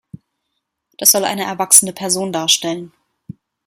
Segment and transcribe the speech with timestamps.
[0.97, 2.91] Das soll eine erwachsene Person darstellen.